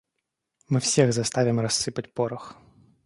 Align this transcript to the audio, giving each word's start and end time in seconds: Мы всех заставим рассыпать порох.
Мы 0.67 0.79
всех 0.79 1.13
заставим 1.13 1.59
рассыпать 1.59 2.11
порох. 2.15 2.55